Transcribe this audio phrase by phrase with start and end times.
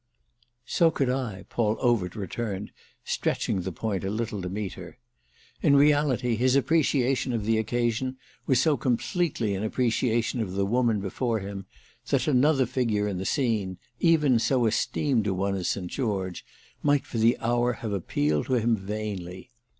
[0.65, 2.71] "So could I," Paul Overt returned,
[3.03, 4.97] stretching the point a little to meet her.
[5.61, 8.17] In reality his appreciation of the occasion
[8.47, 11.67] was so completely an appreciation of the woman before him
[12.09, 15.85] that another figure in the scene, even so esteemed a one as St.
[15.85, 16.43] George,
[16.81, 19.51] might for the hour have appealed to him vainly.